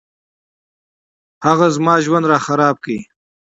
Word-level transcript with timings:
هغه 1.45 1.67
زما 1.75 1.93
ژوند 2.05 2.25
راخراب 2.33 2.75
کړو 2.83 2.97